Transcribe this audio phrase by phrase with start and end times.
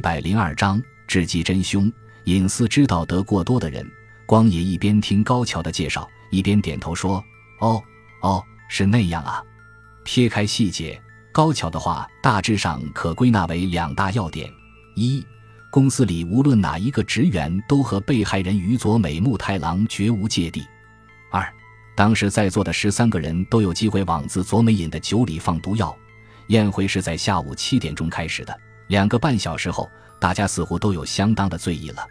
[0.00, 1.92] 一百零二章，智计真凶。
[2.24, 3.86] 隐私知道得过多的人，
[4.24, 7.22] 光野一边听高桥的介绍，一边点头说
[7.60, 7.82] ：“哦，
[8.22, 9.44] 哦，是那样啊。”
[10.02, 10.98] 撇开细节，
[11.30, 14.50] 高桥的话大致上可归纳为两大要点：
[14.96, 15.22] 一，
[15.70, 20.62] 公司里无论哪一个职员都和被害人宇佐美木太郎绝无芥蒂；
[21.30, 21.46] 二，
[21.94, 25.94] 当时在座的十三个人都有机会往自佐美饮的酒里放毒药。
[26.46, 28.60] 宴会是在下午七点钟开始的，
[28.90, 29.88] 两个半小时后，
[30.18, 32.04] 大家似乎都有相当的醉意了。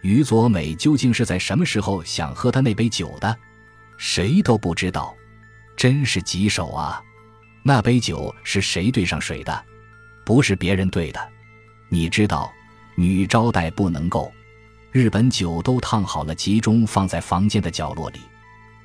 [0.00, 3.36] 于佐美究竟是在什么时候想喝他那杯酒的？
[3.98, 5.14] 谁都不知道，
[5.76, 6.98] 真是棘手啊！
[7.62, 9.64] 那杯酒是谁兑上水的？
[10.24, 11.20] 不是别人兑的。
[11.90, 12.50] 你知道，
[12.96, 14.32] 女招待不能够。
[14.92, 18.20] 日本酒都烫好了，集中放在房间的角落里，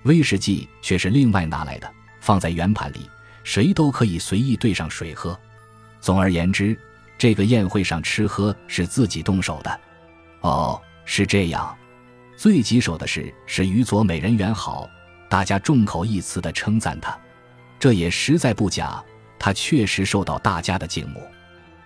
[0.03, 3.09] 威士忌却是另外拿来的，放在圆盘里。
[3.45, 5.39] 谁都可以随意兑上水喝。
[6.01, 6.77] 总而言之，
[7.19, 9.79] 这个宴会上吃喝是自己动手的。
[10.39, 11.77] 哦，是这样。
[12.37, 14.89] 最棘手的是，是宇佐美人缘好，
[15.29, 17.15] 大家众口一词的称赞他。
[17.77, 19.03] 这也实在不假，
[19.37, 21.21] 他确实受到大家的敬慕。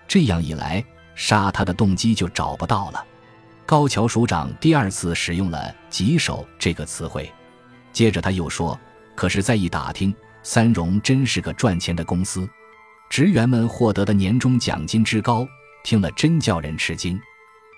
[0.06, 0.84] 这样一来，
[1.16, 3.04] 杀他的动机就找不到了。
[3.66, 7.28] 高桥署长第二次使用了“棘手”这个词汇，
[7.92, 8.78] 接着他又说
[9.16, 10.14] ：“可是再一打听。”
[10.44, 12.46] 三荣真是个赚钱的公司，
[13.08, 15.46] 职员们获得的年终奖金之高，
[15.84, 17.20] 听了真叫人吃惊。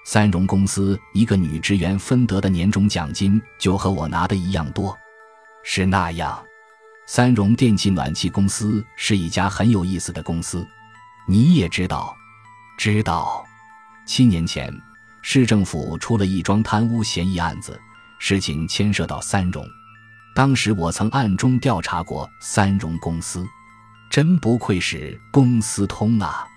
[0.05, 4.97] 三荣公司一个女职员分得的年终奖金就和我拿的一样多，
[5.63, 6.43] 是那样。
[7.07, 10.67] 三荣电气暖气公司是一家很有意思的公司，
[11.29, 12.17] 你也知道，
[12.79, 13.45] 知道。
[14.07, 14.73] 七年前，
[15.23, 17.79] 市政府出了一桩贪污嫌疑案子，
[18.19, 19.67] 事情牵涉到三荣。
[20.35, 23.45] 当时我曾暗中调查过三荣公司，
[24.17, 26.49] 真不愧是公司通啊！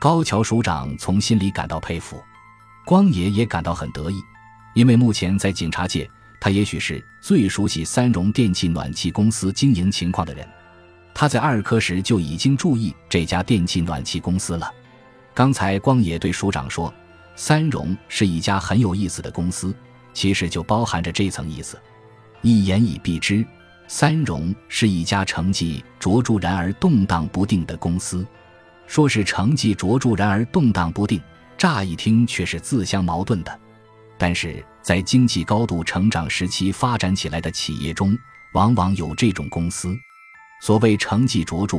[0.00, 2.20] 高桥署长从心里感到佩服，
[2.84, 4.20] 光野也感到很得意，
[4.74, 10.44] 因为目前在警察界，他也许是最熟悉三荣电气暖气公司经营情况的人。
[11.14, 14.68] 他在二科时就已经注意这家电气暖气公司了。
[15.32, 16.92] 刚才光野对署长说，
[17.36, 19.72] 三荣是一家很有意思的公司，
[20.12, 21.80] 其实就包含着这层意思。
[22.42, 23.46] 一言以蔽之，
[23.88, 28.26] 三荣是一家成绩卓著然而动荡不定的公司。
[28.86, 31.20] 说是成绩卓著然而动荡不定，
[31.58, 33.60] 乍一听却是自相矛盾的。
[34.16, 38.16] 但是在经济高度成长时期发展起来的企业中，
[38.54, 39.94] 往往有这种公司。
[40.62, 41.78] 所谓成绩卓著，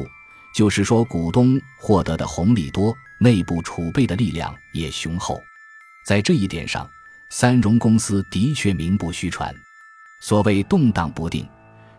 [0.54, 5.42] 就是说股东获得的红利多，内部储备的力量也雄厚。
[6.06, 6.88] 在这一点上，
[7.30, 9.54] 三荣公司的确名不虚传。
[10.20, 11.48] 所谓动荡不定，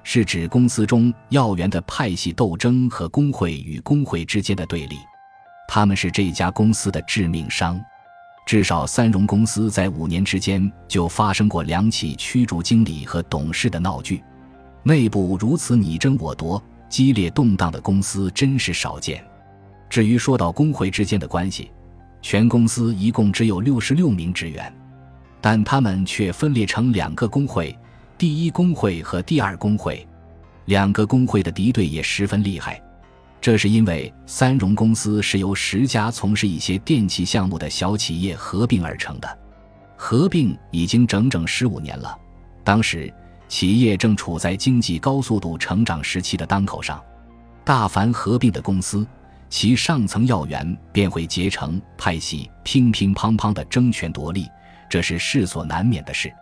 [0.02, 4.96] 是指公司中要员的派系斗争和工会与工会之间的对立，
[5.68, 7.78] 他们是这家公司的致命伤。
[8.46, 14.24] 至少三荣公司在五年之间就发生过两起驱逐经理和董事的闹剧，
[14.82, 19.22] 内部如此你争我夺、激烈动荡的公司真是少见。
[19.90, 21.70] 至于说到工会之间的关系，
[22.22, 24.74] 全公司一共只有六十六名职员，
[25.42, 27.76] 但他们却分裂成两个工会。
[28.18, 30.04] 第一工会和第二工会，
[30.64, 32.82] 两个工会的敌对也十分厉害。
[33.40, 39.38] 这是因为三荣公司是由十家从事一些电气项目的小企业合并而成的，
[39.96, 42.18] 合并已经整整十五年了。
[42.64, 43.12] 当时
[43.46, 47.00] 企业正处在经济高速度成长时期的当口上，
[47.64, 49.06] 大凡合并的公司，
[49.48, 54.48] 其上层要员便会结成派系，乒乒乓乓的争权夺利，
[54.90, 56.34] 这是势所难免的事。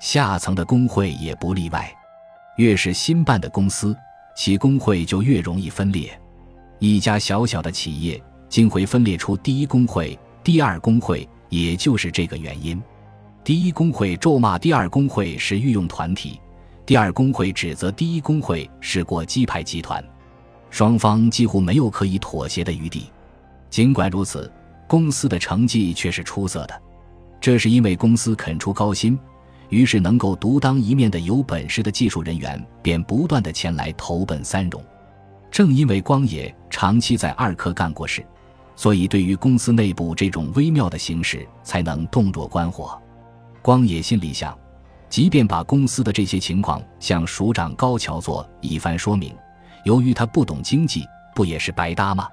[0.00, 1.92] 下层的工会也不例外，
[2.56, 3.96] 越是新办的公司，
[4.36, 6.18] 其工会就越容易分裂。
[6.78, 12.82] 一家小小的企业竟会分裂出第一工会、第二工会，也就是这个原因。
[13.42, 16.40] 第一工会咒骂第二工会是御用团体，
[16.84, 20.02] 第二工会指责第一工会是过激派集团，
[20.70, 23.10] 双方几乎没有可以妥协的余地。
[23.70, 24.50] 尽管如此，
[24.86, 26.82] 公司的成绩却是出色的，
[27.40, 29.18] 这是因为公司肯出高薪。
[29.70, 34.82] 于是，能够独当一面的有本事的技术人员便不断的前来投奔三荣。
[35.50, 38.24] 正因为光野长期在二科干过事，
[38.76, 43.00] 所以对于公司内部这种微妙的形势才能洞若观火。
[43.62, 44.56] 光野心里想，
[45.08, 49.34] 即便把公司的这些情况向署长高桥做一番说明，
[49.84, 52.28] 由于他不懂经济，不也是白搭吗？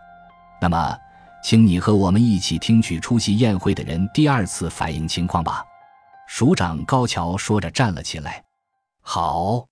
[0.62, 0.96] 那么，
[1.44, 5.64] 请你和我们一起听取出席宴会的人第二次反映情况吧。
[6.34, 8.42] 署长高桥说着站了起来，
[9.02, 9.68] 好，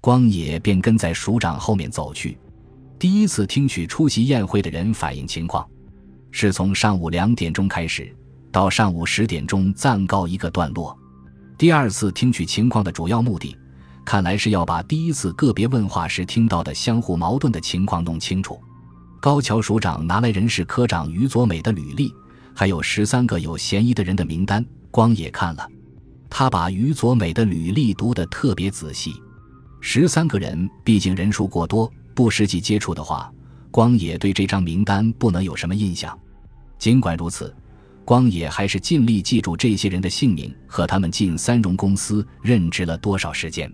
[0.00, 2.38] 光野便跟在署长后面走去。
[2.98, 5.68] 第一次听取出席宴会的人反映情况，
[6.30, 8.10] 是从上午两点钟开始，
[8.50, 10.98] 到上午十点钟暂告一个段落。
[11.58, 13.54] 第二次听取情况的主要目的，
[14.02, 18.58] 看来是要把第一次个别问话时听到的相互矛盾的情况弄清楚。
[19.20, 22.10] 高桥署长拿来人事科长于佐美的履历，
[22.54, 24.64] 还有十三个有嫌疑的人的名单。
[24.90, 25.68] 光野看了，
[26.30, 29.14] 他把于佐美的履历读得特别仔细。
[29.80, 33.32] 十三个人毕竟人数过多，不实际接触的话，
[33.70, 36.18] 光野对这张名单不能有什么印象。
[36.78, 37.54] 尽管如此，
[38.04, 43.72] 光野还是尽力记住这些人的姓名和他们进三荣公司任职了多少时间。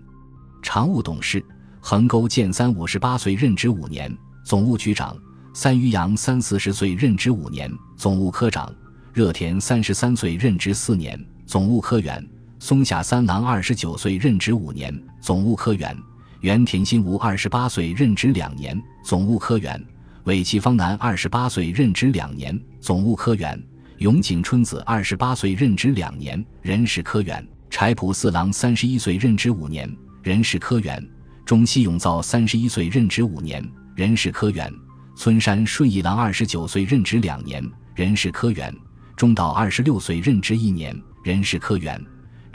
[0.61, 1.43] 常务董事
[1.79, 4.11] 横沟健三五十八岁，任职五年；
[4.43, 5.15] 总务局长。
[5.53, 8.69] 三余洋三四十岁，任职五年，总务科长；
[9.13, 12.21] 热田三十三岁，任职四年，总务科员；
[12.65, 14.91] 松下三郎二十九岁，任职五年，
[15.21, 15.95] 总务科员；
[16.39, 19.79] 原田新吾二十八岁，任职两年，总务科员；
[20.23, 23.55] 尾崎方男二十八岁，任职两年，总务科员；
[23.99, 27.39] 永井春子二十八岁，任职两年，人事科员；
[27.69, 29.87] 柴浦四郎三十一岁，任职五年，
[30.23, 30.99] 人事科员；
[31.45, 33.63] 中西永造三十一岁，任职五年，
[33.95, 34.73] 人事科员。
[35.15, 37.63] 村山顺一郎二十九岁，任职两年，
[37.93, 38.73] 人事科员；
[39.15, 41.95] 中岛二十六岁，任职一年，人事科员；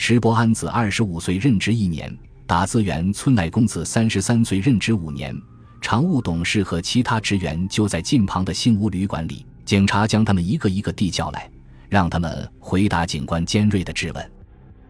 [0.03, 2.11] 池波安子二十五岁，任职一年；
[2.47, 5.39] 打字员村乃公子三十三岁，任职五年。
[5.83, 11.51] 常务董事和其他职员就在近旁的新屋旅馆里，警察将他们一个一个地叫来，
[11.91, 14.33] 让他们回答警官尖锐的质问。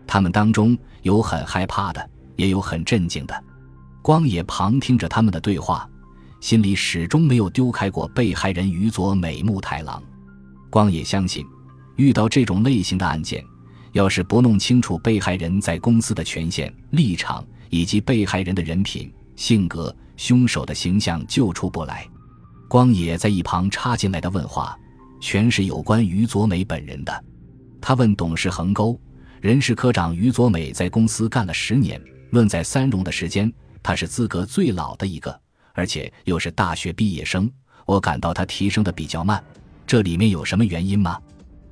[0.06, 3.44] 他们当中有很害怕的，也有很震惊的。
[4.02, 5.90] 光野旁听着他们的对话。
[6.38, 10.00] 心里始终没有丢开过被害人于佐美木太郎。
[10.70, 11.44] 光野相信，
[11.96, 13.44] 遇到这种类型的案件，
[13.92, 22.06] 要是不弄清楚被害人在公司的权限、立场以及被害人的人品、性格、凶手的形象，就出不来。
[22.69, 24.78] 光野在一旁插进来的问话，
[25.20, 27.25] 全是有关于佐美本人的。
[27.81, 28.98] 他问董事横沟
[29.40, 32.00] 人事科长于佐美在公司干了十年，
[32.31, 33.52] 论在三荣的时间，
[33.82, 35.40] 他是资格最老的一个。
[35.72, 37.50] 而且又是大学毕业生，
[37.87, 39.42] 我感到他提升的比较慢，
[39.87, 41.19] 这里面有什么原因吗？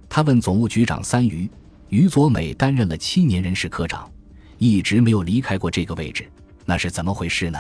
[0.09, 1.51] 他问总务局长三余，
[1.89, 4.11] 于佐美担任了七年人事科长，
[4.59, 6.31] 一直没有离开过这个位置，
[6.65, 7.59] 那是怎么回事呢？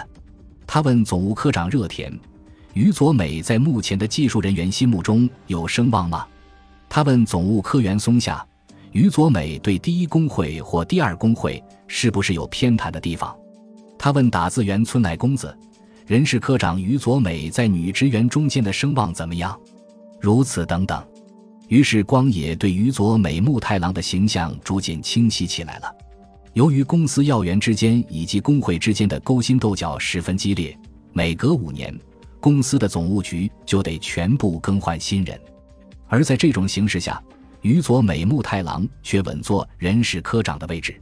[0.67, 2.13] 他问总务科长热田，
[2.75, 6.27] 于佐美在目前的技术人员心目中有声望吗？
[6.89, 8.47] 他问总务科员松下，
[8.93, 13.35] 于佐美对第一工会或第二工会是不是有偏袒的地方？
[13.99, 15.57] 他问打字员村乃公子。
[16.07, 19.59] 人事科长于佐美在女职员中间的声望怎么样？
[20.19, 21.07] 如此等等。
[21.69, 25.95] 于是光野对于佐美木太郎的形象逐渐清晰起来了。
[26.55, 30.77] 由于公司要员之间以及工会之间的勾心斗角十分激烈，
[31.13, 31.97] 每隔五年，
[32.41, 35.39] 公司的总务局就得全部更换新人。
[36.09, 37.23] 而在这种形势下，
[37.61, 40.99] 于佐美木太郎却稳坐人事科长的位置。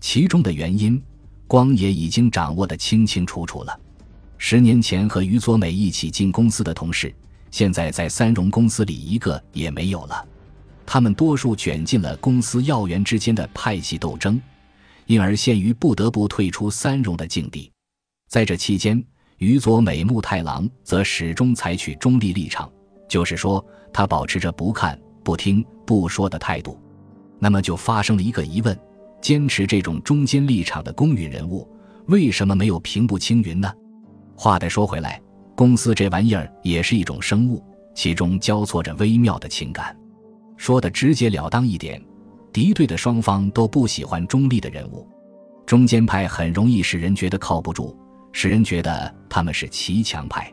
[0.00, 1.02] 其中的原因，
[1.48, 3.78] 光野已经掌握得清清楚楚了。
[4.38, 7.12] 十年前和于佐美一起进公司的同事，
[7.56, 10.28] 现在在三荣公司里一个也没有了。
[10.84, 14.38] 他们多数卷进了公司要员之间的派系斗争，
[15.06, 17.72] 因而陷于不得不退出三荣的境地。
[18.28, 19.02] 在这期间，
[19.38, 22.70] 于佐美木太郎则始终采取中立立场，
[23.08, 26.78] 就是说，他保持着不看、不听、不说的态度。
[27.38, 28.78] 那么就发生了一个疑问：
[29.22, 31.66] 坚持这种中间立场的公允人物，
[32.08, 33.72] 为什么没有平步青云呢？
[34.36, 35.18] 话再说回来，
[35.56, 39.96] 公司这玩意儿也是一种生物，其中交错着微妙的情感。
[40.58, 42.00] 说的直截了当一点，
[42.52, 45.08] 敌对的双方都不喜欢中立的人物。
[45.64, 47.96] 中间派很容易使人觉得靠不住，
[48.32, 50.52] 使人觉得他们是骑墙派。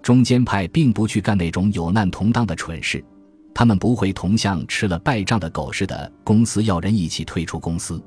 [0.00, 3.04] 中间派并不去干那种有难同当的蠢事，
[3.52, 8.02] 他们不会同像吃了败仗的狗似的公司要人一起退出公司，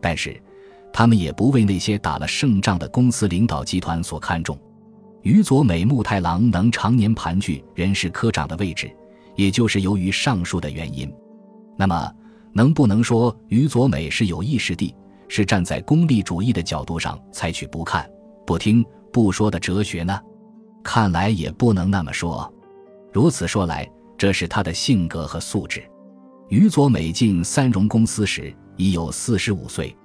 [0.00, 0.42] 但是。
[0.94, 4.60] 他们也不为那些打了胜仗的公司领导集团所看重。
[5.22, 8.90] 于佐美木太郎能常年盘踞人事科长的位置，
[9.36, 11.12] 也就是由于上述的原因。
[11.76, 12.12] 那么，
[12.52, 14.94] 能不能说于佐美是有意识地，
[15.28, 18.08] 是站在功利主义的角度上采取不看、
[18.46, 20.20] 不听、不说的哲学呢？
[20.82, 22.52] 看来也不能那么说。
[23.12, 23.88] 如此说来，
[24.18, 25.82] 这是他的性格和素质。
[26.48, 29.96] 于佐美进三荣公司时已有四十五岁。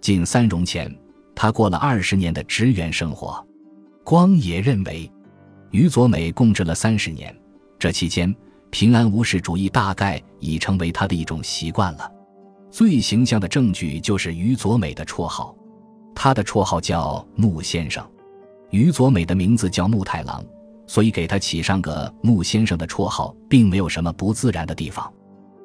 [0.00, 0.94] 进三荣前，
[1.34, 3.44] 他过了二十年的职员生活。
[4.08, 5.12] 光野认为，
[5.70, 7.36] 于佐美共治了三十年，
[7.78, 8.34] 这期间
[8.70, 12.10] 平安无事主义大概已成为他的一种习惯了。
[12.70, 15.54] 最形象的证据就是于佐美的绰号，
[16.14, 18.02] 他的绰号叫木先生。
[18.70, 20.42] 于佐美的名字叫木太郎，
[20.86, 25.12] 所以给他起上个木先生的绰号，并没有什么不自然的地方。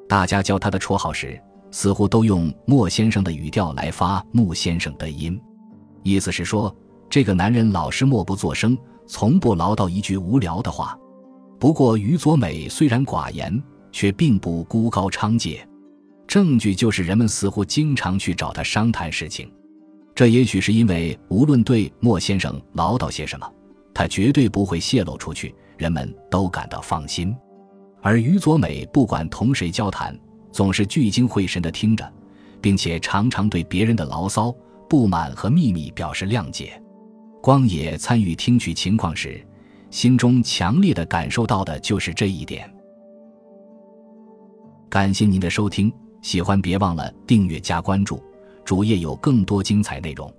[0.06, 5.40] 大家叫他的绰号时，似乎都用莫先生的语调来发木先生的音，
[6.02, 6.76] 意思是说
[7.08, 10.98] 这个男人老是默不作声，从不唠叨一句无聊的话。
[11.58, 15.66] 不过于左美虽然寡言，却并不孤高娼贱。
[16.26, 19.50] 证据就是人们似乎经常去找他商谈事情，
[20.14, 23.48] 这也许是因为无论对莫先生唠叨些什么，
[23.94, 27.34] 他绝对不会泄露出去，人们都感到放心。
[28.02, 30.18] 而于左美不管同谁交谈，
[30.50, 32.12] 总是聚精会神地听着，
[32.60, 34.54] 并且常常对别人的牢骚、
[34.88, 36.80] 不满和秘密表示谅解。
[37.44, 39.38] 光野参与听取情况时，
[39.90, 42.74] 心中强烈的感受到的就是这一点。
[44.88, 45.92] 感谢您的收听。
[46.22, 48.18] 喜欢别忘了订阅加关注，
[48.64, 50.34] 主页有更多精彩内容。